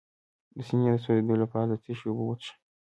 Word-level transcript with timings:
د 0.55 0.57
سینې 0.67 0.89
د 0.93 0.97
سوځیدو 1.03 1.33
لپاره 1.43 1.67
د 1.71 1.73
څه 1.83 1.91
شي 1.97 2.05
اوبه 2.09 2.23
وڅښم؟ 2.25 2.57